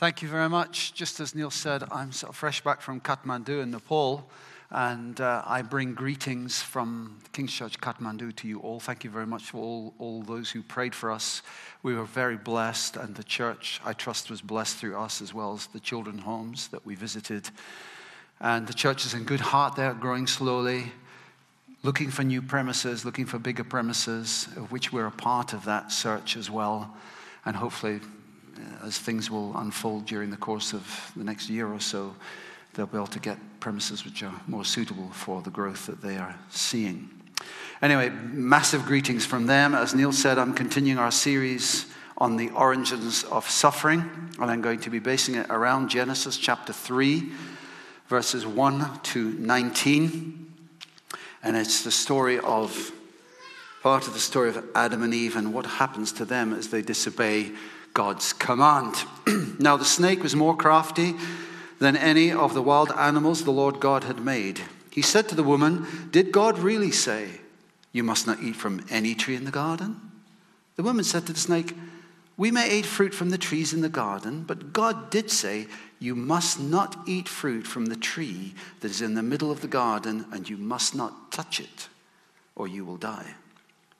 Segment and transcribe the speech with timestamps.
[0.00, 0.94] Thank you very much.
[0.94, 4.26] Just as Neil said, I'm sort of fresh back from Kathmandu in Nepal,
[4.70, 8.80] and uh, I bring greetings from King's Church Kathmandu to you all.
[8.80, 11.42] Thank you very much for all, all those who prayed for us.
[11.82, 15.52] We were very blessed, and the church, I trust, was blessed through us as well
[15.52, 17.50] as the children homes that we visited.
[18.40, 20.92] And the church is in good heart there, growing slowly,
[21.82, 25.92] looking for new premises, looking for bigger premises, of which we're a part of that
[25.92, 26.96] search as well.
[27.44, 28.00] And hopefully,
[28.56, 32.14] Uh, as things will unfold during the course of the next year or so,
[32.74, 36.16] they'll be able to get premises which are more suitable for the growth that they
[36.16, 37.08] are seeing.
[37.82, 39.74] Anyway, massive greetings from them.
[39.74, 41.86] As Neil said, I'm continuing our series
[42.18, 44.04] on the origins of suffering,
[44.38, 47.30] and I'm going to be basing it around Genesis chapter 3,
[48.08, 50.52] verses 1 to 19.
[51.42, 52.92] And it's the story of
[53.82, 56.82] part of the story of Adam and Eve and what happens to them as they
[56.82, 57.52] disobey
[57.94, 58.94] God's command.
[59.58, 61.14] now, the snake was more crafty
[61.78, 64.60] than any of the wild animals the Lord God had made.
[64.90, 67.40] He said to the woman, Did God really say,
[67.92, 70.00] You must not eat from any tree in the garden?
[70.76, 71.74] The woman said to the snake,
[72.36, 75.66] We may eat fruit from the trees in the garden, but God did say,
[75.98, 79.68] You must not eat fruit from the tree that is in the middle of the
[79.68, 81.88] garden, and you must not touch it,
[82.56, 83.34] or you will die.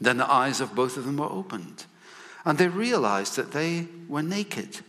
[0.00, 1.84] Then the eyes of both of them were opened,
[2.44, 4.80] and they realized that they were naked.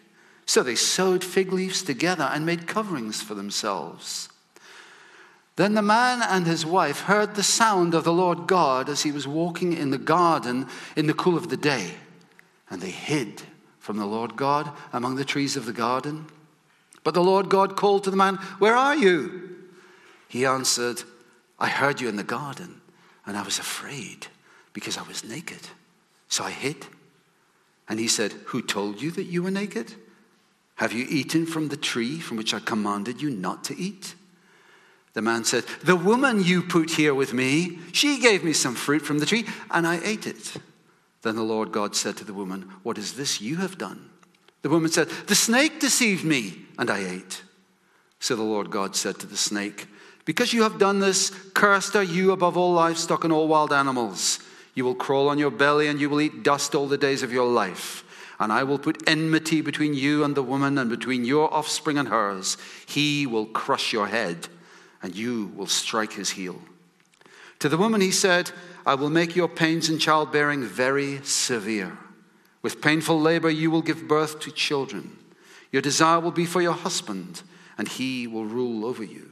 [0.45, 4.29] So they sewed fig leaves together and made coverings for themselves.
[5.55, 9.11] Then the man and his wife heard the sound of the Lord God as he
[9.11, 11.93] was walking in the garden in the cool of the day,
[12.69, 13.43] and they hid
[13.79, 16.25] from the Lord God among the trees of the garden.
[17.03, 19.55] But the Lord God called to the man, Where are you?
[20.27, 21.03] He answered,
[21.57, 22.81] I heard you in the garden,
[23.25, 24.27] and I was afraid
[24.75, 25.61] because I was naked.
[26.27, 26.85] So I hid.
[27.87, 29.95] And he said, Who told you that you were naked?
[30.75, 34.15] Have you eaten from the tree from which I commanded you not to eat?
[35.13, 39.01] The man said, The woman you put here with me, she gave me some fruit
[39.01, 40.57] from the tree, and I ate it.
[41.21, 44.09] Then the Lord God said to the woman, What is this you have done?
[44.61, 47.43] The woman said, The snake deceived me, and I ate.
[48.19, 49.87] So the Lord God said to the snake,
[50.25, 54.39] Because you have done this, cursed are you above all livestock and all wild animals.
[54.75, 57.33] You will crawl on your belly and you will eat dust all the days of
[57.33, 58.03] your life.
[58.39, 62.09] And I will put enmity between you and the woman and between your offspring and
[62.09, 62.57] hers.
[62.85, 64.49] He will crush your head
[65.01, 66.61] and you will strike his heel.
[67.59, 68.51] To the woman he said,
[68.85, 71.97] I will make your pains in childbearing very severe.
[72.61, 75.17] With painful labor you will give birth to children.
[75.71, 77.43] Your desire will be for your husband,
[77.77, 79.31] and he will rule over you.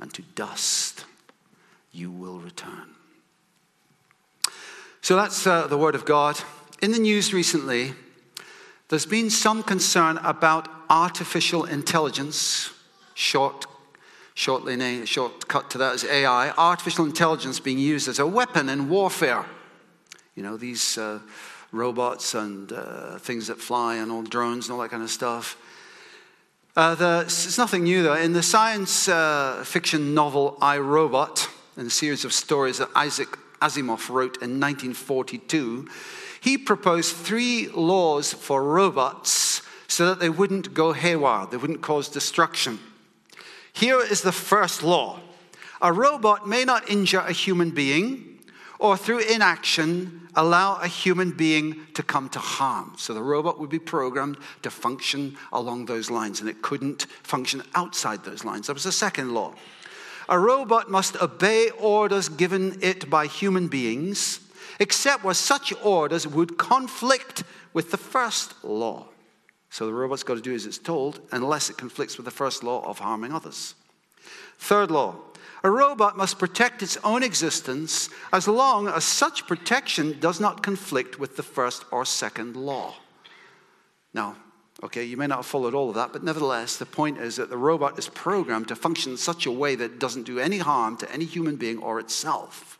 [0.00, 1.04] and to dust
[1.92, 2.94] you will return.
[5.02, 6.40] So that's uh, the word of God.
[6.82, 7.94] In the news recently,
[8.88, 12.70] there's been some concern about artificial intelligence,
[13.14, 13.66] short,
[14.34, 19.46] shortly, shortcut to that is AI, artificial intelligence being used as a weapon in warfare.
[20.34, 21.20] You know, these uh,
[21.72, 25.56] robots and uh, things that fly and all drones and all that kind of stuff.
[26.76, 28.14] Uh, the, it's nothing new, though.
[28.14, 33.28] In the science uh, fiction novel I, Robot, in a series of stories that Isaac
[33.60, 35.88] Asimov wrote in 1942,
[36.40, 42.08] he proposed three laws for robots so that they wouldn't go haywire, they wouldn't cause
[42.08, 42.78] destruction.
[43.72, 45.20] Here is the first law
[45.82, 48.29] a robot may not injure a human being
[48.80, 52.94] or through inaction allow a human being to come to harm.
[52.96, 57.62] So the robot would be programmed to function along those lines, and it couldn't function
[57.74, 58.66] outside those lines.
[58.66, 59.54] That was the second law.
[60.30, 64.40] A robot must obey orders given it by human beings,
[64.78, 67.44] except where such orders would conflict
[67.74, 69.06] with the first law.
[69.68, 72.64] So the robot's got to do as it's told, unless it conflicts with the first
[72.64, 73.74] law of harming others.
[74.58, 75.16] Third law
[75.62, 81.18] a robot must protect its own existence as long as such protection does not conflict
[81.18, 82.94] with the first or second law.
[84.14, 84.36] Now,
[84.82, 87.50] okay, you may not have followed all of that, but nevertheless, the point is that
[87.50, 90.58] the robot is programmed to function in such a way that it doesn't do any
[90.58, 92.78] harm to any human being or itself.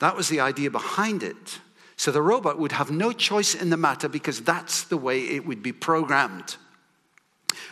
[0.00, 1.60] That was the idea behind it.
[1.96, 5.46] So the robot would have no choice in the matter because that's the way it
[5.46, 6.56] would be programmed.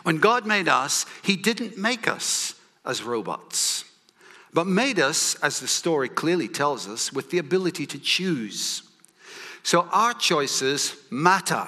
[0.02, 2.54] When God made us, He didn't make us
[2.84, 3.84] as robots,
[4.52, 8.82] but made us, as the story clearly tells us, with the ability to choose.
[9.62, 11.66] So our choices matter.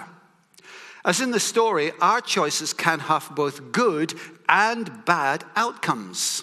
[1.04, 4.14] As in the story, our choices can have both good
[4.48, 6.42] and bad outcomes.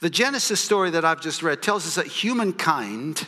[0.00, 3.26] The Genesis story that I've just read tells us that humankind,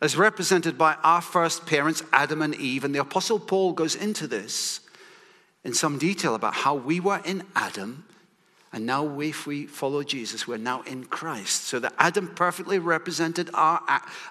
[0.00, 4.26] as represented by our first parents, Adam and Eve, and the Apostle Paul goes into
[4.26, 4.80] this
[5.62, 8.04] in some detail about how we were in Adam
[8.72, 11.64] and now, if we follow Jesus, we're now in Christ.
[11.64, 13.80] So that Adam perfectly represented our,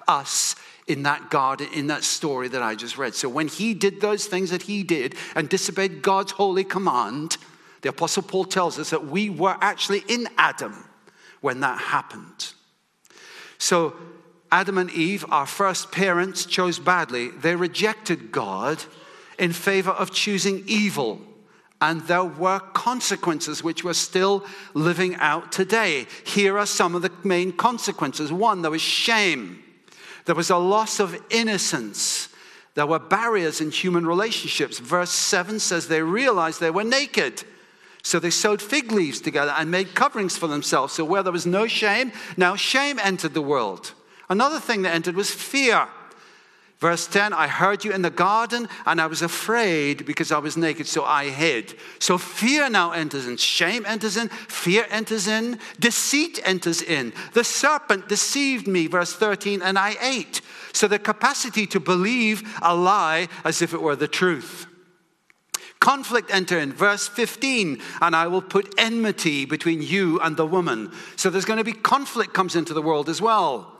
[0.07, 0.55] us
[0.85, 3.15] in that garden, in that story that I just read.
[3.15, 7.37] So when he did those things that he did and disobeyed God's holy command,
[7.81, 10.87] the Apostle Paul tells us that we were actually in Adam
[11.41, 12.53] when that happened.
[13.57, 13.95] So
[14.51, 17.29] Adam and Eve, our first parents, chose badly.
[17.29, 18.83] They rejected God
[19.39, 21.21] in favor of choosing evil
[21.79, 26.07] and there were consequences which we're still living out today.
[26.25, 28.31] Here are some of the main consequences.
[28.31, 29.63] One, there was shame,
[30.25, 32.29] there was a loss of innocence.
[32.73, 34.77] There were barriers in human relationships.
[34.77, 37.43] Verse 7 says they realized they were naked.
[38.03, 40.93] So they sewed fig leaves together and made coverings for themselves.
[40.93, 43.93] So where there was no shame, now shame entered the world.
[44.29, 45.87] Another thing that entered was fear.
[46.79, 50.57] Verse 10 I heard you in the garden, and I was afraid because I was
[50.57, 51.73] naked, so I hid.
[51.99, 57.13] So fear now enters in, shame enters in, fear enters in, deceit enters in.
[57.33, 60.41] The serpent deceived me, verse 13, and I ate.
[60.71, 64.67] So the capacity to believe a lie as if it were the truth.
[65.79, 70.91] Conflict enter in, verse 15, and I will put enmity between you and the woman.
[71.15, 73.76] So there's going to be conflict comes into the world as well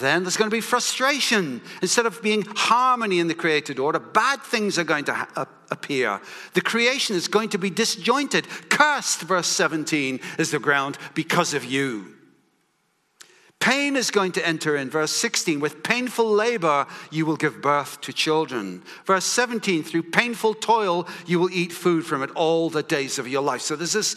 [0.00, 1.60] then there's going to be frustration.
[1.82, 6.20] Instead of being harmony in the created order, bad things are going to ha- appear.
[6.54, 8.48] The creation is going to be disjointed.
[8.70, 12.16] Cursed, verse 17, is the ground because of you.
[13.60, 14.90] Pain is going to enter in.
[14.90, 18.82] Verse 16, with painful labor you will give birth to children.
[19.04, 23.28] Verse 17, through painful toil you will eat food from it all the days of
[23.28, 23.60] your life.
[23.60, 24.16] So there's this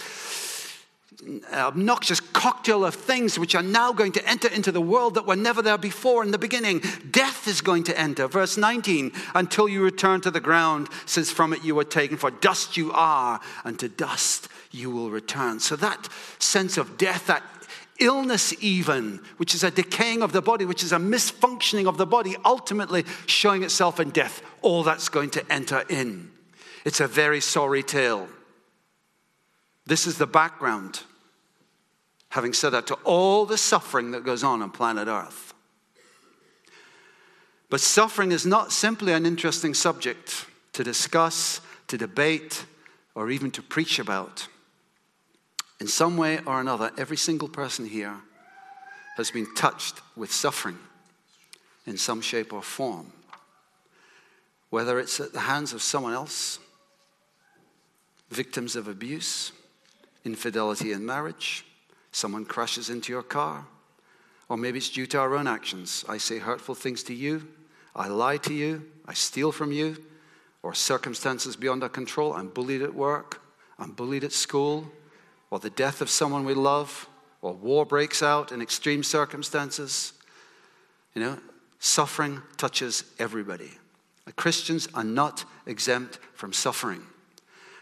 [1.54, 5.36] obnoxious cocktail of things which are now going to enter into the world that were
[5.36, 6.82] never there before in the beginning.
[7.10, 8.28] Death is going to enter.
[8.28, 12.32] Verse 19, until you return to the ground, since from it you were taken, for
[12.32, 15.60] dust you are, and to dust you will return.
[15.60, 16.10] So that
[16.40, 17.44] sense of death, that
[18.00, 22.06] illness, even, which is a decaying of the body, which is a misfunctioning of the
[22.06, 26.30] body, ultimately showing itself in death, all that's going to enter in.
[26.84, 28.28] It's a very sorry tale.
[29.86, 31.02] This is the background
[32.36, 35.54] having said that, to all the suffering that goes on on planet Earth.
[37.70, 42.66] But suffering is not simply an interesting subject to discuss, to debate,
[43.16, 44.50] or even to preach about.
[45.80, 48.18] In some way or another, every single person here
[49.16, 50.78] has been touched with suffering
[51.86, 53.14] in some shape or form.
[54.72, 56.60] Whether it's at the hands of someone else,
[58.30, 59.54] victims of abuse,
[60.26, 61.66] infidelity in marriage,
[62.16, 63.66] Someone crashes into your car.
[64.48, 66.06] Or maybe it's due to our own actions.
[66.08, 67.46] I say hurtful things to you.
[67.94, 68.90] I lie to you.
[69.06, 69.98] I steal from you.
[70.64, 72.32] Or circumstances beyond our control.
[72.32, 73.42] I'm bullied at work.
[73.78, 74.90] I'm bullied at school.
[75.52, 77.10] Or the death of someone we love.
[77.42, 80.14] Or war breaks out in extreme circumstances.
[81.16, 81.40] You know,
[81.80, 83.72] suffering touches everybody.
[84.38, 87.04] Christians are not exempt from suffering.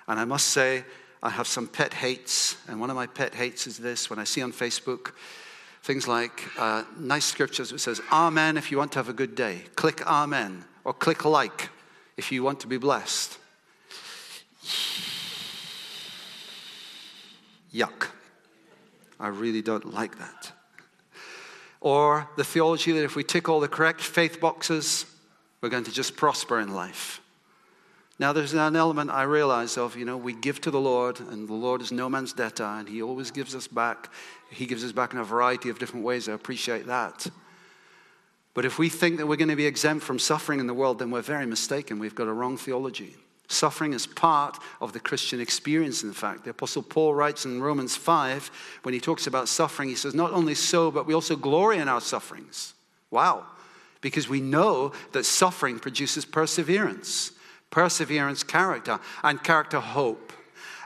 [0.07, 0.85] And I must say,
[1.23, 4.25] I have some pet hates, and one of my pet hates is this when I
[4.25, 5.13] see on Facebook
[5.81, 9.33] things like uh, nice scriptures that says, Amen if you want to have a good
[9.33, 9.61] day.
[9.75, 11.69] Click Amen, or click like
[12.17, 13.37] if you want to be blessed.
[17.73, 18.09] Yuck.
[19.17, 20.51] I really don't like that.
[21.79, 25.05] Or the theology that if we tick all the correct faith boxes,
[25.61, 27.21] we're going to just prosper in life.
[28.23, 31.45] Now, there's an element I realize of, you know, we give to the Lord, and
[31.45, 34.09] the Lord is no man's debtor, and He always gives us back.
[34.49, 36.29] He gives us back in a variety of different ways.
[36.29, 37.27] I appreciate that.
[38.53, 40.99] But if we think that we're going to be exempt from suffering in the world,
[40.99, 41.99] then we're very mistaken.
[41.99, 43.13] We've got a wrong theology.
[43.49, 46.45] Suffering is part of the Christian experience, in fact.
[46.45, 48.51] The Apostle Paul writes in Romans 5,
[48.83, 51.89] when he talks about suffering, he says, Not only so, but we also glory in
[51.89, 52.73] our sufferings.
[53.11, 53.47] Wow.
[53.99, 57.32] Because we know that suffering produces perseverance,
[57.73, 60.31] perseverance, character, and character, hope.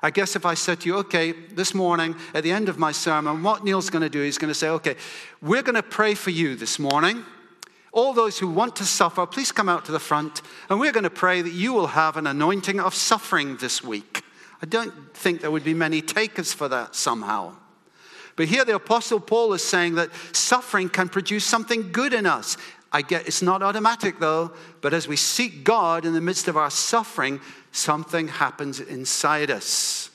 [0.01, 2.94] I guess if I said to you, okay, this morning at the end of my
[2.94, 4.96] sermon, what Neil's going to do, he's going to say, okay,
[5.41, 7.25] we're going to pray for you this morning.
[7.91, 11.03] All those who want to suffer, please come out to the front, and we're going
[11.03, 14.24] to pray that you will have an anointing of suffering this week.
[14.62, 17.56] I don't think there would be many takers for that somehow.
[18.38, 22.56] But here the Apostle Paul is saying that suffering can produce something good in us.
[22.91, 26.58] I get it's not automatic though, but as we seek God in the midst of
[26.58, 27.41] our suffering,
[27.72, 30.10] something happens inside us.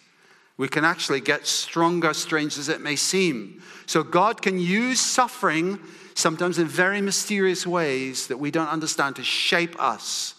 [0.56, 3.62] We can actually get stronger, strange as it may seem.
[3.86, 5.78] So God can use suffering
[6.14, 10.34] sometimes in very mysterious ways that we don't understand, to shape us.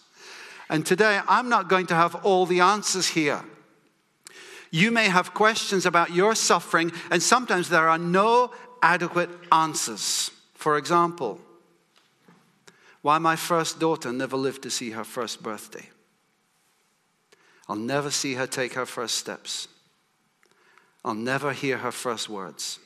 [0.68, 3.42] And today, I'm not going to have all the answers here.
[4.70, 8.50] You may have questions about your suffering, and sometimes there are no
[8.82, 10.30] adequate answers.
[10.54, 11.38] For example,
[13.04, 15.90] why my first daughter never lived to see her first birthday.
[17.68, 19.68] I'll never see her take her first steps.
[21.04, 22.78] I'll never hear her first words.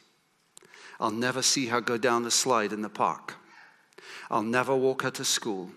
[0.99, 3.37] I'll never see her go down the slide in the park.
[4.29, 5.71] I'll never walk her to school.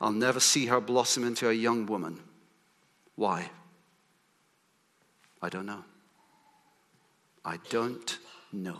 [0.00, 2.20] I'll never see her blossom into a young woman.
[3.16, 3.50] Why?
[5.42, 5.84] I don't know.
[7.44, 8.18] I don't
[8.50, 8.78] know.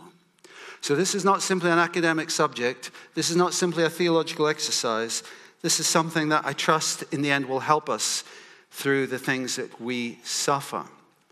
[0.83, 2.91] So, this is not simply an academic subject.
[3.13, 5.23] This is not simply a theological exercise.
[5.61, 8.25] This is something that I trust in the end will help us
[8.69, 10.83] through the things that we suffer.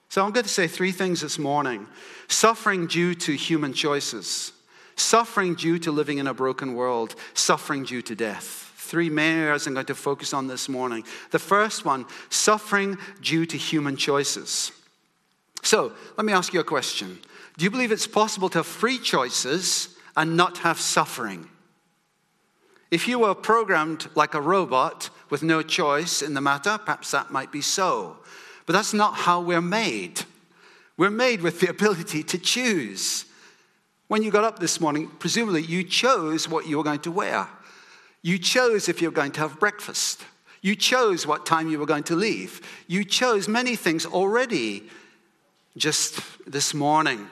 [0.07, 1.85] So, I'm going to say three things this morning
[2.29, 4.53] suffering due to human choices,
[4.95, 8.71] suffering due to living in a broken world, suffering due to death.
[8.77, 11.03] Three main areas I'm going to focus on this morning.
[11.31, 14.71] The first one suffering due to human choices.
[15.61, 17.19] So, let me ask you a question
[17.57, 21.49] Do you believe it's possible to have free choices and not have suffering?
[22.91, 27.31] If you were programmed like a robot with no choice in the matter, perhaps that
[27.31, 28.17] might be so.
[28.65, 30.21] But that's not how we're made.
[30.97, 33.25] We're made with the ability to choose.
[34.07, 37.47] When you got up this morning, presumably you chose what you were going to wear.
[38.21, 40.23] You chose if you were going to have breakfast.
[40.61, 42.61] You chose what time you were going to leave.
[42.87, 44.83] You chose many things already
[45.77, 47.27] just this morning.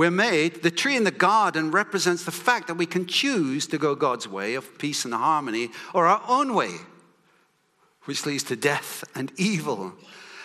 [0.00, 3.76] We're made, the tree in the garden represents the fact that we can choose to
[3.76, 6.70] go God's way of peace and harmony or our own way,
[8.04, 9.92] which leads to death and evil.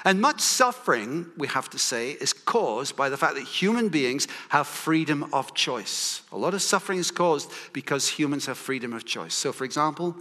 [0.04, 4.28] And much suffering, we have to say, is caused by the fact that human beings
[4.50, 6.24] have freedom of choice.
[6.34, 9.36] A lot of suffering is caused because humans have freedom of choice.
[9.36, 10.18] So, for example,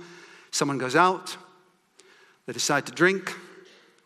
[0.53, 1.37] someone goes out,
[2.47, 3.37] they decide to drink,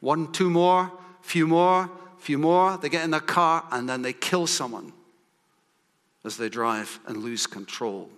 [0.01, 4.15] one, two more, few more, few more, they get in their car, and then they
[4.15, 4.95] kill someone
[6.29, 8.09] as they drive and lose control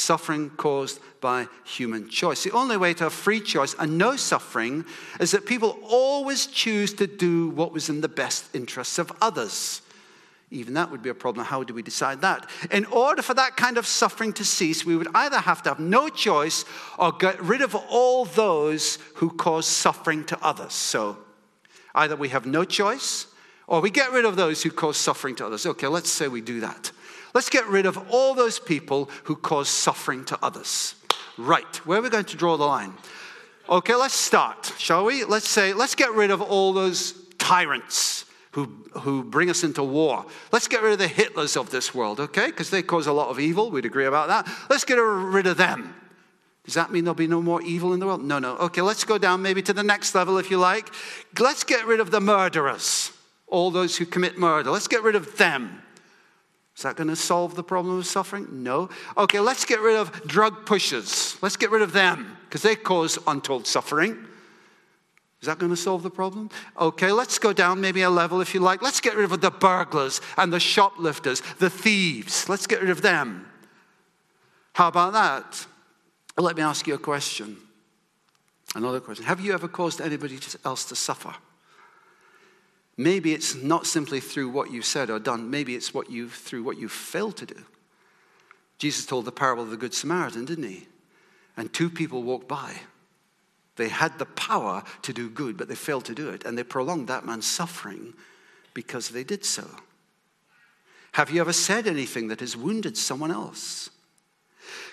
[0.00, 2.42] suffering caused by human choice.
[2.42, 4.84] The only way to have free choice and no suffering
[5.20, 9.82] is that people always choose to do what was in the best interests of others.
[10.50, 11.46] Even that would be a problem.
[11.46, 12.48] How do we decide that?
[12.72, 15.78] In order for that kind of suffering to cease, we would either have to have
[15.78, 16.64] no choice
[16.98, 20.72] or get rid of all those who cause suffering to others.
[20.72, 21.18] So
[21.94, 23.26] either we have no choice
[23.68, 25.66] or we get rid of those who cause suffering to others.
[25.66, 26.90] Okay, let's say we do that.
[27.34, 30.94] Let's get rid of all those people who cause suffering to others.
[31.38, 32.92] Right, where are we going to draw the line?
[33.68, 35.24] Okay, let's start, shall we?
[35.24, 38.66] Let's say, let's get rid of all those tyrants who,
[39.00, 40.26] who bring us into war.
[40.50, 42.46] Let's get rid of the Hitlers of this world, okay?
[42.46, 43.70] Because they cause a lot of evil.
[43.70, 44.52] We'd agree about that.
[44.68, 45.94] Let's get rid of them.
[46.64, 48.22] Does that mean there'll be no more evil in the world?
[48.22, 48.56] No, no.
[48.56, 50.92] Okay, let's go down maybe to the next level if you like.
[51.38, 53.12] Let's get rid of the murderers,
[53.46, 54.70] all those who commit murder.
[54.70, 55.82] Let's get rid of them.
[56.80, 58.62] Is that going to solve the problem of suffering?
[58.62, 58.88] No.
[59.14, 61.36] Okay, let's get rid of drug pushers.
[61.42, 64.16] Let's get rid of them because they cause untold suffering.
[65.42, 66.48] Is that going to solve the problem?
[66.80, 68.80] Okay, let's go down maybe a level if you like.
[68.80, 72.48] Let's get rid of the burglars and the shoplifters, the thieves.
[72.48, 73.46] Let's get rid of them.
[74.72, 75.66] How about that?
[76.38, 77.58] let me ask you a question.
[78.74, 79.26] Another question.
[79.26, 81.34] Have you ever caused anybody else to suffer?
[83.00, 86.64] Maybe it's not simply through what you've said or done, maybe it's what you've, through
[86.64, 87.54] what you've failed to do.
[88.76, 90.86] Jesus told the parable of the Good Samaritan, didn't he?
[91.56, 92.74] And two people walked by.
[93.76, 96.44] They had the power to do good, but they failed to do it.
[96.44, 98.12] And they prolonged that man's suffering
[98.74, 99.66] because they did so.
[101.12, 103.88] Have you ever said anything that has wounded someone else?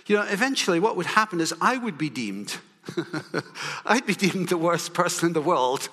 [0.06, 2.58] You know, eventually what would happen is I would be deemed
[3.86, 5.90] I'd be deemed the worst person in the world.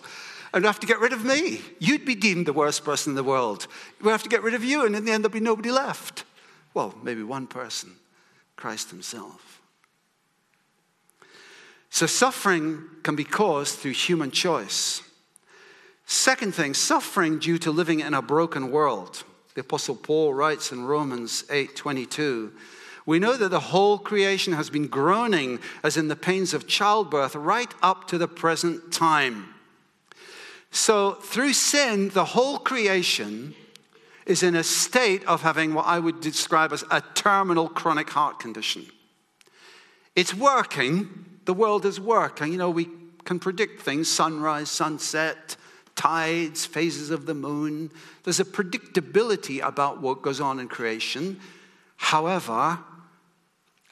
[0.55, 1.61] And have to get rid of me.
[1.81, 3.67] You'd be deemed the worst person in the world.
[4.01, 6.23] We have to get rid of you, and in the end, there'll be nobody left.
[6.75, 7.97] Well, maybe one person
[8.55, 9.61] Christ Himself.
[11.91, 15.03] So, suffering can be caused through human choice.
[16.07, 19.25] Second thing, suffering due to living in a broken world.
[19.55, 22.53] The Apostle Paul writes in Romans 8 22.
[23.07, 27.35] We know that the whole creation has been groaning as in the pains of childbirth
[27.35, 29.54] right up to the present time.
[30.75, 33.55] So, through sin, the whole creation
[34.27, 38.41] is in a state of having what I would describe as a terminal chronic heart
[38.41, 38.85] condition.
[40.17, 42.51] It's working, the world is working.
[42.51, 42.89] You know, we
[43.25, 45.57] can predict things sunrise, sunset,
[45.95, 47.93] tides, phases of the moon.
[48.25, 51.39] There's a predictability about what goes on in creation.
[51.95, 52.81] However,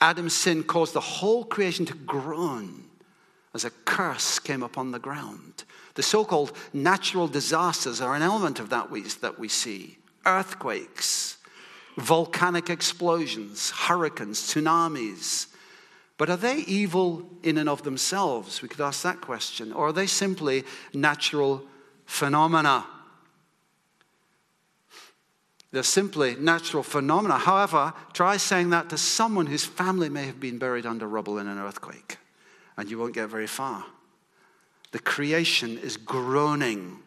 [0.00, 2.86] Adam's sin caused the whole creation to groan
[3.54, 5.62] as a curse came upon the ground.
[5.94, 11.38] The so called natural disasters are an element of that we, that we see earthquakes,
[11.96, 15.48] volcanic explosions, hurricanes, tsunamis.
[16.16, 18.62] But are they evil in and of themselves?
[18.62, 19.72] We could ask that question.
[19.72, 21.64] Or are they simply natural
[22.06, 22.86] phenomena?
[25.72, 27.38] They're simply natural phenomena.
[27.38, 31.48] However, try saying that to someone whose family may have been buried under rubble in
[31.48, 32.18] an earthquake,
[32.76, 33.86] and you won't get very far.
[34.92, 36.98] The creation is groaning.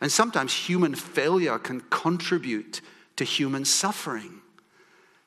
[0.00, 2.80] And sometimes human failure can contribute
[3.16, 4.40] to human suffering.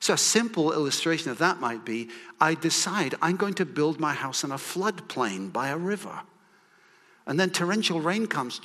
[0.00, 4.12] So, a simple illustration of that might be I decide I'm going to build my
[4.12, 6.20] house on a floodplain by a river.
[7.26, 8.60] And then torrential rain comes,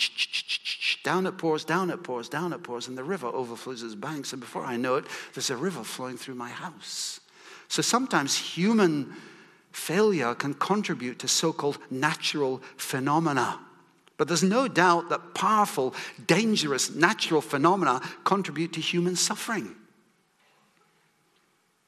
[1.04, 4.34] down it pours, down it pours, down it pours, and the river overflows its banks.
[4.34, 7.22] And before I know it, there's a river flowing through my house.
[7.70, 9.16] So sometimes human
[9.72, 13.60] failure can contribute to so called natural phenomena.
[14.18, 15.96] But there's no doubt that powerful,
[16.28, 19.76] dangerous natural phenomena contribute to human suffering.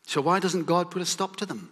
[0.05, 1.69] So, why doesn't God put a stop to them?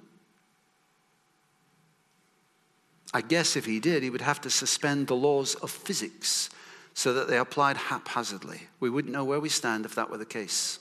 [3.14, 6.50] I guess if he did, he would have to suspend the laws of physics
[6.94, 8.62] so that they applied haphazardly.
[8.80, 10.80] We wouldn't know where we stand if that were the case.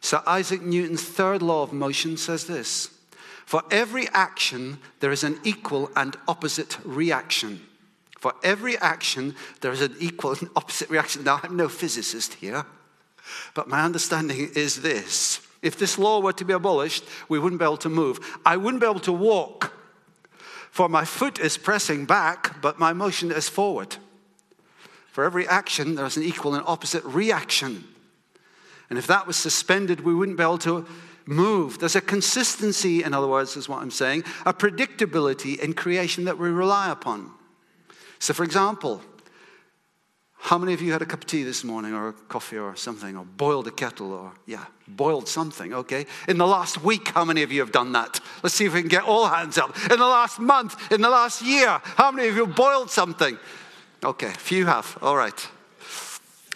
[0.00, 2.90] Sir Isaac Newton's third law of motion says this
[3.44, 7.60] For every action, there is an equal and opposite reaction.
[8.18, 11.24] For every action, there is an equal and opposite reaction.
[11.24, 12.64] Now, I'm no physicist here,
[13.54, 15.46] but my understanding is this.
[15.62, 18.18] If this law were to be abolished, we wouldn't be able to move.
[18.44, 19.72] I wouldn't be able to walk
[20.74, 23.94] for my foot is pressing back, but my motion is forward.
[25.06, 27.84] For every action, there's an equal and opposite reaction.
[28.90, 30.84] And if that was suspended, we wouldn't be able to
[31.26, 31.78] move.
[31.78, 36.38] There's a consistency, in other words, is what I'm saying, a predictability in creation that
[36.38, 37.30] we rely upon.
[38.18, 39.02] So, for example,
[40.38, 42.76] how many of you had a cup of tea this morning, or a coffee, or
[42.76, 46.04] something, or boiled a kettle, or, yeah, boiled something, okay?
[46.28, 48.20] In the last week, how many of you have done that?
[48.42, 49.74] Let's see if we can get all hands up.
[49.90, 53.38] In the last month, in the last year, how many of you boiled something?
[54.04, 55.48] Okay, few have, all right.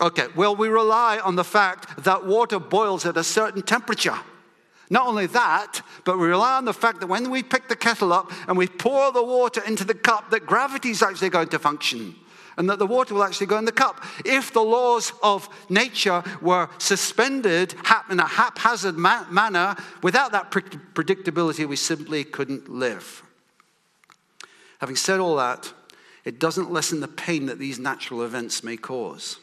[0.03, 4.19] Okay, well, we rely on the fact that water boils at a certain temperature.
[4.91, 8.13] Not only that, but we rely on the fact that when we pick the kettle
[8.13, 11.59] up and we pour the water into the cup, that gravity is actually going to
[11.59, 12.15] function
[12.57, 14.05] and that the water will actually go in the cup.
[14.25, 17.75] If the laws of nature were suspended
[18.11, 23.23] in a haphazard manner, without that predictability, we simply couldn't live.
[24.81, 25.73] Having said all that,
[26.25, 29.39] it doesn't lessen the pain that these natural events may cause.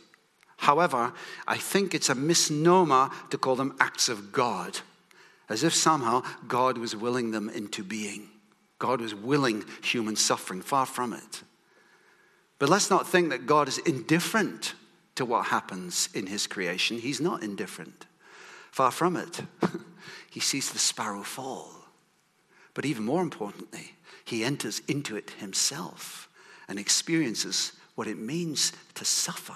[0.58, 1.14] However,
[1.48, 4.80] I think it's a misnomer to call them acts of God,
[5.50, 8.30] as if somehow God was willing them into being.
[8.80, 11.44] God was willing human suffering, far from it.
[12.60, 14.74] But let's not think that God is indifferent
[15.16, 17.00] to what happens in his creation.
[17.00, 18.06] He's not indifferent.
[18.72, 19.42] Far from it.
[20.30, 21.72] he sees the sparrow fall.
[22.74, 26.30] But even more importantly, he enters into it himself
[26.68, 29.56] and experiences what it means to suffer.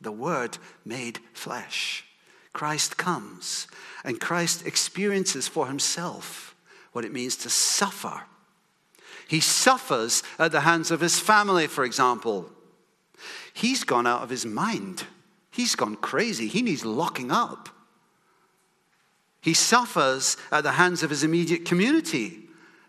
[0.00, 2.04] The Word made flesh.
[2.52, 3.68] Christ comes,
[4.04, 6.54] and Christ experiences for himself
[6.92, 8.22] what it means to suffer
[9.30, 12.50] he suffers at the hands of his family, for example.
[13.54, 15.04] He's gone out of his mind.
[15.52, 16.48] He's gone crazy.
[16.48, 17.68] He needs locking up.
[19.40, 22.40] He suffers at the hands of his immediate community.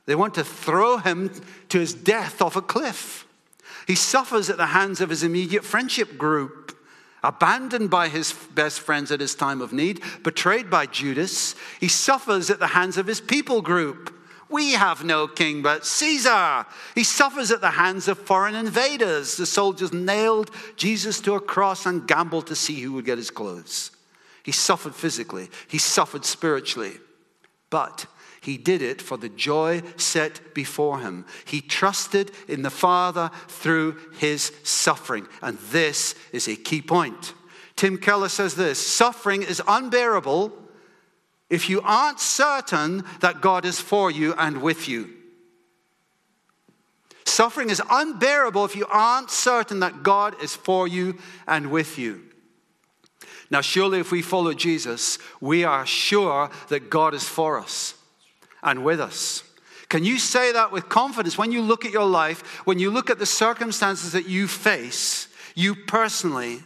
[0.07, 1.29] They want to throw him
[1.69, 3.27] to his death off a cliff.
[3.85, 6.75] He suffers at the hands of his immediate friendship group,
[7.23, 11.55] abandoned by his best friends at his time of need, betrayed by Judas.
[11.79, 14.15] He suffers at the hands of his people group
[14.49, 16.65] We have no king but Caesar.
[16.93, 19.37] He suffers at the hands of foreign invaders.
[19.37, 23.31] The soldiers nailed Jesus to a cross and gambled to see who would get his
[23.31, 23.91] clothes.
[24.43, 26.93] He suffered physically, he suffered spiritually.
[27.69, 28.07] But
[28.41, 31.25] he did it for the joy set before him.
[31.45, 35.27] He trusted in the Father through his suffering.
[35.43, 37.35] And this is a key point.
[37.75, 40.51] Tim Keller says this suffering is unbearable
[41.51, 45.09] if you aren't certain that God is for you and with you.
[47.23, 52.23] Suffering is unbearable if you aren't certain that God is for you and with you.
[53.51, 57.95] Now, surely, if we follow Jesus, we are sure that God is for us
[58.63, 59.43] and with us.
[59.89, 63.09] Can you say that with confidence when you look at your life, when you look
[63.09, 66.63] at the circumstances that you face, you personally?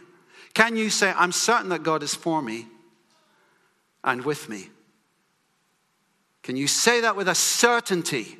[0.54, 2.66] Can you say, I'm certain that God is for me
[4.04, 4.68] and with me?
[6.42, 8.38] Can you say that with a certainty?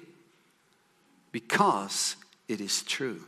[1.33, 2.16] Because
[2.47, 3.25] it is true.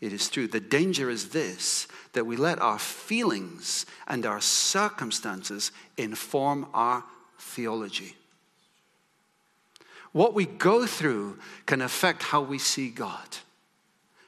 [0.00, 0.48] It is true.
[0.48, 7.04] The danger is this that we let our feelings and our circumstances inform our
[7.38, 8.16] theology.
[10.12, 13.38] What we go through can affect how we see God.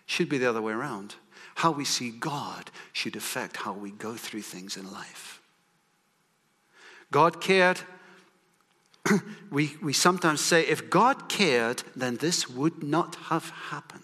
[0.07, 1.15] Should be the other way around.
[1.57, 5.41] How we see God should affect how we go through things in life.
[7.11, 7.81] God cared
[9.51, 14.03] we, we sometimes say, if God cared, then this would not have happened.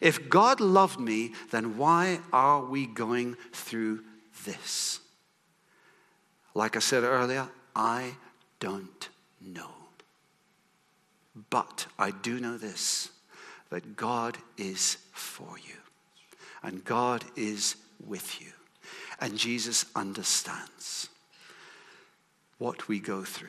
[0.00, 4.02] If God loved me, then why are we going through
[4.44, 5.00] this?
[6.54, 8.14] Like I said earlier, I
[8.60, 9.08] don't
[9.40, 9.70] know.
[11.50, 13.10] But I do know this
[13.70, 15.74] that God is for you,
[16.62, 18.52] and God is with you,
[19.20, 21.08] and Jesus understands
[22.58, 23.48] what we go through.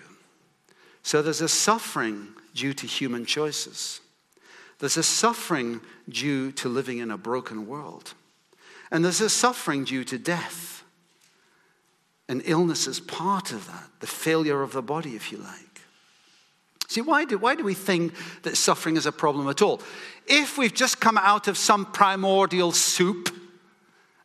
[1.03, 4.01] So there's a suffering due to human choices.
[4.79, 8.13] There's a suffering due to living in a broken world.
[8.91, 10.83] And there's a suffering due to death.
[12.27, 15.74] And illness is part of that, the failure of the body, if you like.
[16.87, 19.81] See, why do, why do we think that suffering is a problem at all?
[20.27, 23.29] If we've just come out of some primordial soup,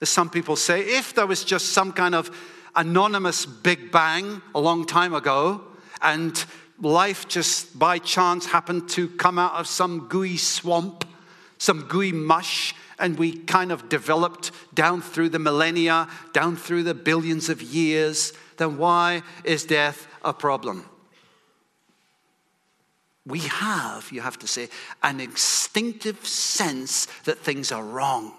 [0.00, 2.30] as some people say, if there was just some kind of
[2.76, 5.62] anonymous Big Bang a long time ago,
[6.02, 6.44] and
[6.80, 11.04] life just by chance happened to come out of some gooey swamp,
[11.58, 16.94] some gooey mush, and we kind of developed down through the millennia, down through the
[16.94, 20.84] billions of years, then why is death a problem?
[23.26, 24.68] We have, you have to say,
[25.02, 28.34] an instinctive sense that things are wrong.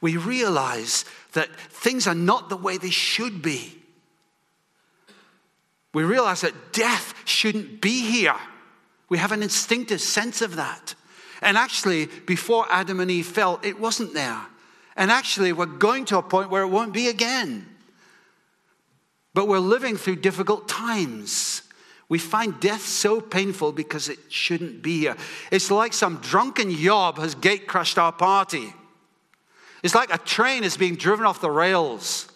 [0.00, 3.84] We realize that things are not the way they should be
[5.94, 8.34] we realize that death shouldn't be here.
[9.08, 10.94] We have an instinctive sense of that.
[11.40, 14.40] And actually, before Adam and Eve fell, it wasn't there.
[14.96, 17.68] And actually, we're going to a point where it won't be again.
[19.34, 21.62] But we're living through difficult times.
[22.14, 25.16] We find death so painful because it shouldn't be here.
[25.50, 28.72] It's like some drunken yob has gate crushed our party.
[29.82, 32.28] It's like a train is being driven off the rails.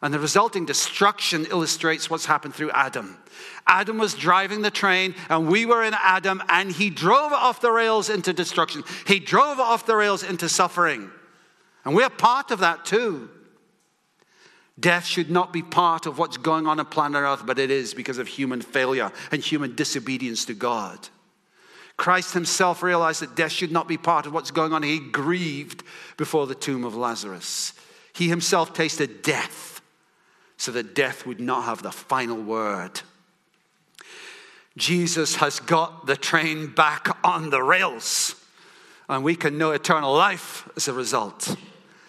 [0.00, 3.18] And the resulting destruction illustrates what's happened through Adam.
[3.66, 7.70] Adam was driving the train, and we were in Adam, and he drove off the
[7.70, 8.84] rails into destruction.
[9.06, 11.10] He drove off the rails into suffering.
[11.84, 13.28] And we're part of that too.
[14.78, 17.94] Death should not be part of what's going on on planet Earth, but it is
[17.94, 21.08] because of human failure and human disobedience to God.
[21.96, 24.84] Christ himself realized that death should not be part of what's going on.
[24.84, 25.82] He grieved
[26.16, 27.72] before the tomb of Lazarus.
[28.12, 29.80] He himself tasted death
[30.56, 33.00] so that death would not have the final word.
[34.76, 38.36] Jesus has got the train back on the rails,
[39.08, 41.56] and we can know eternal life as a result.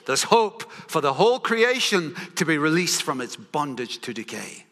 [0.10, 4.65] There's hope for the whole creation to be released from its bondage to decay.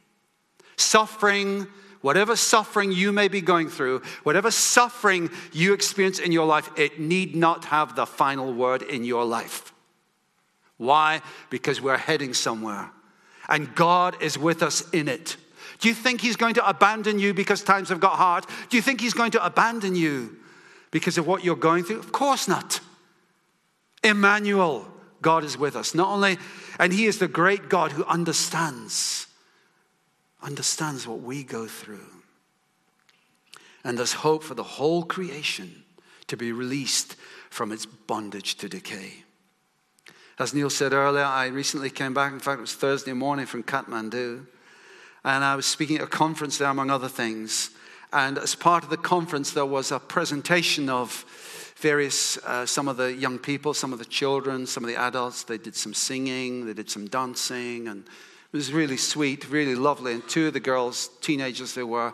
[0.77, 1.67] Suffering,
[2.01, 6.99] whatever suffering you may be going through, whatever suffering you experience in your life, it
[6.99, 9.71] need not have the final word in your life.
[10.77, 11.21] Why?
[11.51, 12.89] Because we're heading somewhere
[13.47, 15.37] and God is with us in it.
[15.77, 18.47] Do you think He's going to abandon you because times have got hard?
[18.69, 20.35] Do you think He's going to abandon you
[20.89, 21.99] because of what you're going through?
[21.99, 22.79] Of course not.
[24.03, 24.91] Emmanuel,
[25.27, 25.93] God is with us.
[25.93, 26.37] Not only,
[26.79, 29.27] and He is the great God who understands,
[30.41, 32.07] understands what we go through.
[33.83, 35.83] And there's hope for the whole creation
[36.27, 37.17] to be released
[37.49, 39.25] from its bondage to decay.
[40.39, 42.31] As Neil said earlier, I recently came back.
[42.31, 44.45] In fact, it was Thursday morning from Kathmandu.
[45.25, 47.71] And I was speaking at a conference there, among other things.
[48.13, 52.97] And as part of the conference, there was a presentation of various, uh, some of
[52.97, 55.43] the young people, some of the children, some of the adults.
[55.43, 60.13] They did some singing, they did some dancing, and it was really sweet, really lovely.
[60.13, 62.13] And two of the girls, teenagers they were,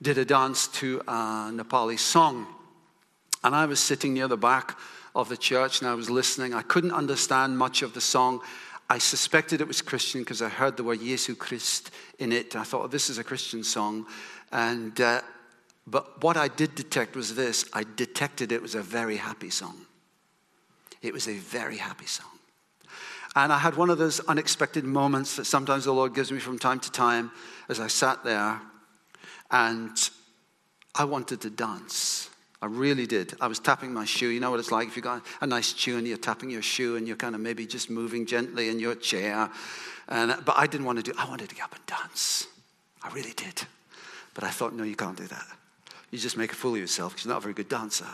[0.00, 2.46] did a dance to a Nepali song.
[3.42, 4.78] And I was sitting near the back
[5.14, 6.54] of the church and I was listening.
[6.54, 8.40] I couldn't understand much of the song.
[8.88, 12.56] I suspected it was Christian because I heard the word Jesu Christ in it.
[12.56, 14.06] I thought, oh, this is a Christian song.
[14.50, 15.20] And, uh,
[15.86, 19.86] but what I did detect was this I detected it was a very happy song.
[21.02, 22.26] It was a very happy song.
[23.36, 26.58] And I had one of those unexpected moments that sometimes the Lord gives me from
[26.58, 27.32] time to time
[27.68, 28.60] as I sat there
[29.50, 30.10] and
[30.94, 32.30] I wanted to dance.
[32.62, 33.34] I really did.
[33.40, 34.28] I was tapping my shoe.
[34.28, 36.96] You know what it's like if you've got a nice tune, you're tapping your shoe
[36.96, 39.50] and you're kind of maybe just moving gently in your chair.
[40.08, 42.46] And, but I didn't want to do I wanted to get up and dance.
[43.02, 43.64] I really did.
[44.32, 45.44] But I thought, no, you can't do that.
[46.14, 48.06] You just make a fool of yourself because you're not a very good dancer.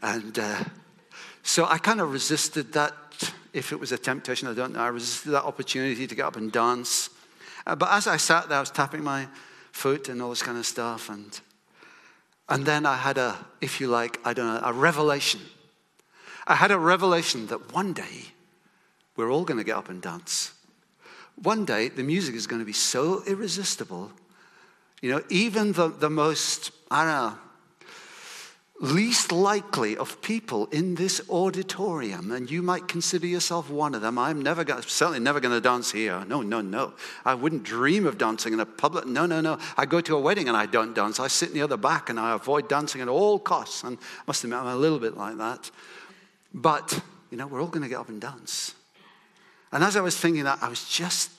[0.00, 0.64] And uh,
[1.42, 2.94] so I kind of resisted that.
[3.52, 4.80] If it was a temptation, I don't know.
[4.80, 7.10] I resisted that opportunity to get up and dance.
[7.66, 9.28] Uh, but as I sat there, I was tapping my
[9.72, 11.10] foot and all this kind of stuff.
[11.10, 11.38] And
[12.48, 15.40] and then I had a, if you like, I don't know, a revelation.
[16.46, 18.32] I had a revelation that one day
[19.16, 20.54] we're all going to get up and dance.
[21.42, 24.12] One day the music is going to be so irresistible.
[25.04, 27.38] You know, even the, the most, I don't know,
[28.80, 34.16] least likely of people in this auditorium, and you might consider yourself one of them.
[34.16, 36.24] I'm never going, certainly never going to dance here.
[36.24, 36.94] No, no, no.
[37.22, 39.06] I wouldn't dream of dancing in a public.
[39.06, 39.58] No, no, no.
[39.76, 41.20] I go to a wedding and I don't dance.
[41.20, 43.84] I sit near the other back and I avoid dancing at all costs.
[43.84, 45.70] And I must admit, I'm a little bit like that.
[46.54, 46.98] But
[47.30, 48.72] you know, we're all going to get up and dance.
[49.70, 51.30] And as I was thinking that, I was just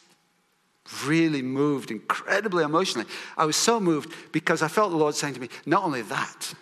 [1.05, 3.07] really moved, incredibly emotionally.
[3.37, 6.53] I was so moved because I felt the Lord saying to me, not only that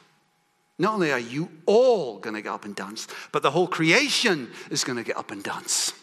[0.80, 4.50] not only are you all going to get up and dance, but the whole creation
[4.72, 5.94] is going to get up and dance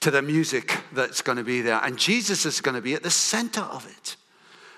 [0.00, 1.80] to the music that's going to be there.
[1.82, 4.16] And Jesus is going to be at the center of it.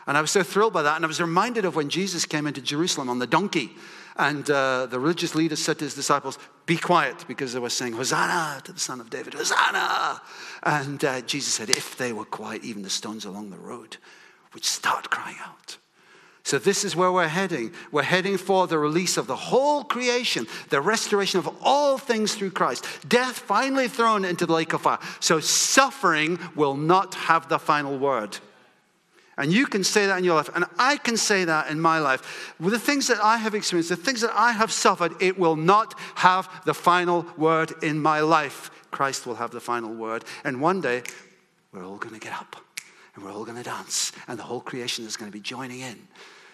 [0.07, 0.97] And I was so thrilled by that.
[0.97, 3.71] And I was reminded of when Jesus came into Jerusalem on the donkey.
[4.17, 7.95] And uh, the religious leaders said to his disciples, Be quiet, because they were saying,
[7.95, 10.21] Hosanna to the Son of David, Hosanna.
[10.63, 13.97] And uh, Jesus said, If they were quiet, even the stones along the road
[14.55, 15.79] would start crying out.
[16.43, 17.73] So, this is where we're heading.
[17.93, 22.53] We're heading for the release of the whole creation, the restoration of all things through
[22.53, 22.87] Christ.
[23.09, 24.99] Death finally thrown into the lake of fire.
[25.21, 28.39] So, suffering will not have the final word.
[29.41, 31.99] And you can say that in your life, and I can say that in my
[31.99, 32.55] life.
[32.61, 35.57] With the things that I have experienced, the things that I have suffered, it will
[35.57, 38.71] not have the final word in my life.
[38.91, 40.25] Christ will have the final word.
[40.45, 41.05] And one day,
[41.73, 42.57] we're all going to get up
[43.15, 45.81] and we're all going to dance, and the whole creation is going to be joining
[45.81, 45.97] in.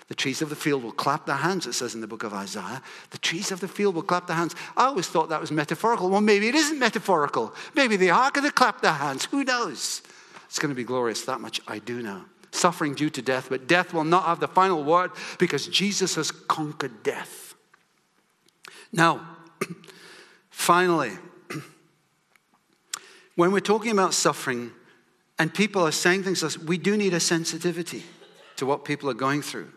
[0.09, 2.33] The trees of the field will clap their hands, it says in the book of
[2.33, 2.81] Isaiah.
[3.11, 4.55] The trees of the field will clap their hands.
[4.77, 6.09] I always thought that was metaphorical.
[6.09, 7.53] Well, maybe it isn't metaphorical.
[7.75, 9.25] Maybe they are going to clap their hands.
[9.27, 10.03] Who knows?
[10.47, 11.25] It's going to be glorious.
[11.25, 12.23] That much I do know.
[12.57, 16.31] Suffering due to death, but death will not have the final word because Jesus has
[16.31, 17.55] conquered death.
[18.93, 19.21] Now,
[20.51, 21.13] finally,
[23.37, 24.73] when we're talking about suffering,
[25.39, 28.05] and people are saying things like, we do need a sensitivity
[28.57, 29.71] to what people are going through.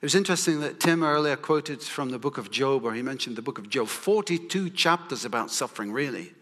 [0.00, 3.36] It was interesting that Tim earlier quoted from the book of Job, or he mentioned
[3.36, 6.34] the book of Job, 42 chapters about suffering, really.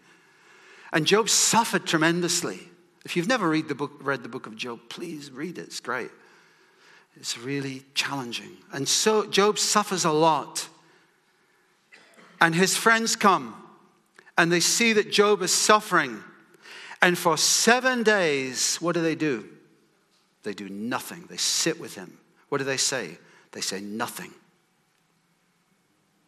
[0.91, 2.69] And Job suffered tremendously.
[3.07, 5.61] If you've never read the book, read the book of Job, please read it.
[5.61, 6.09] It's great.
[7.15, 8.57] It's really challenging.
[8.73, 10.67] And so Job suffers a lot.
[12.41, 13.55] And his friends come
[14.37, 16.21] and they see that Job is suffering.
[17.01, 19.47] And for seven days, what do they do?
[20.43, 21.27] They do nothing.
[21.29, 22.17] They sit with him.
[22.49, 23.17] What do they say?
[23.53, 24.33] They say nothing.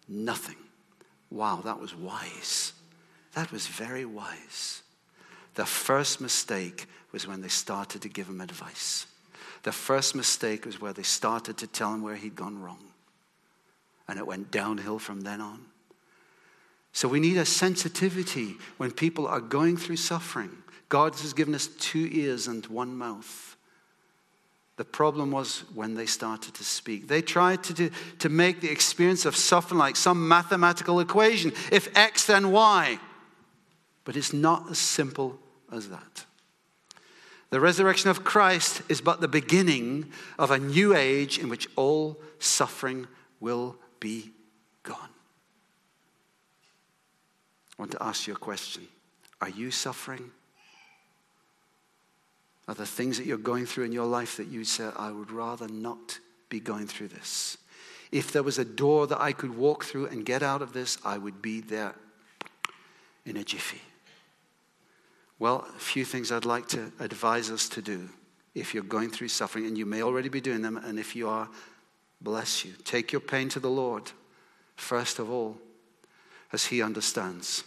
[0.08, 0.56] Nothing.
[1.30, 2.72] Wow, that was wise.
[3.34, 4.82] That was very wise.
[5.56, 9.08] The first mistake was when they started to give him advice.
[9.64, 12.84] The first mistake was where they started to tell him where he'd gone wrong.
[14.08, 15.66] And it went downhill from then on.
[16.94, 20.52] So we need a sensitivity when people are going through suffering.
[20.88, 23.56] God has given us two ears and one mouth.
[24.78, 27.08] The problem was when they started to speak.
[27.08, 31.52] They tried to, do, to make the experience of suffering like some mathematical equation.
[31.72, 32.98] If X, then Y.
[34.10, 35.38] But it's not as simple
[35.72, 36.26] as that.
[37.52, 42.20] The resurrection of Christ is but the beginning of a new age in which all
[42.40, 43.06] suffering
[43.40, 44.32] will be
[44.82, 45.12] gone.
[47.78, 48.88] I want to ask you a question
[49.42, 50.32] Are you suffering?
[52.68, 55.30] Are there things that you're going through in your life that you say, I would
[55.30, 56.18] rather not
[56.50, 57.60] be going through this.
[58.12, 60.98] If there was a door that I could walk through and get out of this,
[61.06, 61.94] I would be there
[63.24, 63.82] in a jiffy.
[65.40, 68.10] Well, a few things I'd like to advise us to do
[68.54, 71.30] if you're going through suffering, and you may already be doing them, and if you
[71.30, 71.48] are,
[72.20, 72.74] bless you.
[72.84, 74.12] Take your pain to the Lord,
[74.76, 75.58] first of all,
[76.52, 77.64] as He understands.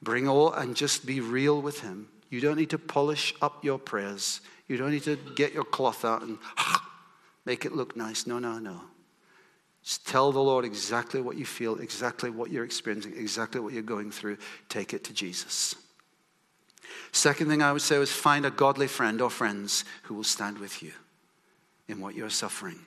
[0.00, 2.08] Bring all and just be real with Him.
[2.30, 4.40] You don't need to polish up your prayers.
[4.68, 6.38] You don't need to get your cloth out and
[7.44, 8.26] make it look nice.
[8.26, 8.80] No, no, no.
[9.82, 13.82] Just tell the Lord exactly what you feel, exactly what you're experiencing, exactly what you're
[13.82, 14.38] going through.
[14.68, 15.74] Take it to Jesus.
[17.14, 20.58] Second thing I would say is find a godly friend or friends who will stand
[20.58, 20.90] with you
[21.86, 22.80] in what you're suffering.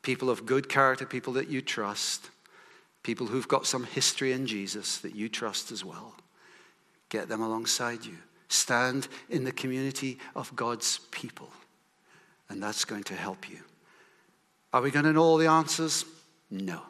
[0.00, 2.30] People of good character, people that you trust,
[3.02, 6.14] people who've got some history in Jesus that you trust as well.
[7.10, 8.16] Get them alongside you.
[8.48, 11.50] Stand in the community of God's people,
[12.48, 13.58] and that's going to help you.
[14.72, 16.06] Are we going to know all the answers?
[16.50, 16.80] No.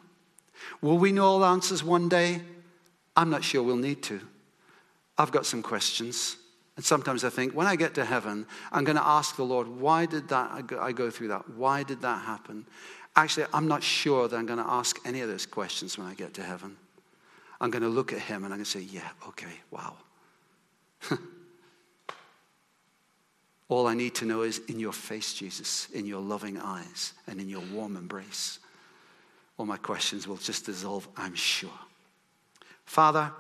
[0.81, 2.43] Will we know all the answers one day?
[3.17, 4.21] I'm not sure we'll need to.
[5.19, 6.37] I've got some questions.
[6.77, 9.69] And sometimes I think, when I get to heaven, I'm going to ask the Lord,
[9.69, 11.51] why did that I go through that?
[11.51, 12.67] Why did that happen?
[13.17, 16.15] Actually, I'm not sure that I'm going to ask any of those questions when I
[16.15, 16.77] get to heaven.
[17.61, 19.95] I'm going to look at him and I'm going to say, yeah, okay, wow.
[23.69, 27.41] All I need to know is in your face, Jesus, in your loving eyes, and
[27.41, 28.59] in your warm embrace.
[29.59, 31.71] All my questions will just dissolve, I'm sure.
[32.85, 33.33] Father,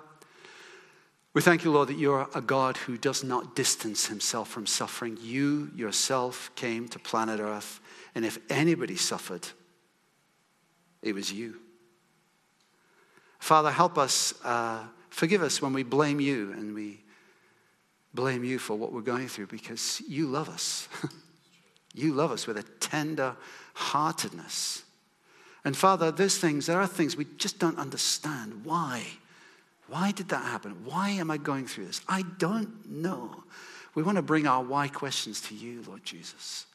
[1.34, 5.18] we thank you, Lord, that you're a God who does not distance himself from suffering.
[5.20, 7.80] You yourself came to planet Earth,
[8.14, 9.46] and if anybody suffered,
[11.02, 11.56] it was you.
[13.40, 17.04] Father, help us, uh, forgive us when we blame you and we
[18.14, 20.88] blame you for what we're going through because you love us.
[21.94, 23.36] you love us with a tender
[23.74, 24.84] heartedness.
[25.64, 28.64] And Father, those things, there are things we just don't understand.
[28.64, 29.04] Why?
[29.88, 30.84] Why did that happen?
[30.84, 32.00] Why am I going through this?
[32.08, 33.44] I don't know.
[33.94, 36.66] We want to bring our why questions to you, Lord Jesus.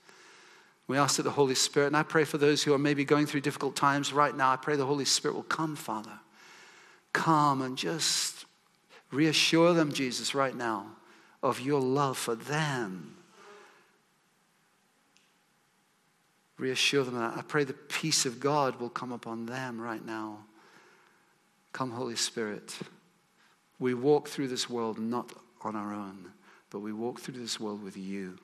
[0.88, 3.26] We ask that the Holy Spirit, and I pray for those who are maybe going
[3.26, 6.20] through difficult times right now, I pray the Holy Spirit will come, Father.
[7.14, 8.46] Come and just
[9.12, 10.88] reassure them, Jesus, right now
[11.42, 13.16] of your love for them.
[16.58, 17.38] Reassure them that.
[17.38, 20.40] I pray the peace of God will come upon them right now.
[21.72, 22.78] Come, Holy Spirit.
[23.80, 26.32] We walk through this world not on our own,
[26.70, 28.38] but we walk through this world with you.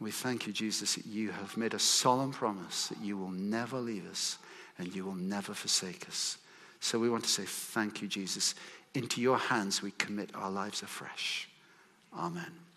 [0.00, 3.78] We thank you, Jesus, that you have made a solemn promise that you will never
[3.78, 4.38] leave us
[4.78, 6.38] and you will never forsake us.
[6.80, 8.54] So we want to say, Thank you, Jesus.
[8.94, 11.48] Into your hands we commit our lives afresh.
[12.16, 12.69] Amen.